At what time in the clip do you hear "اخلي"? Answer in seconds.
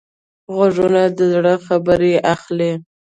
2.33-2.71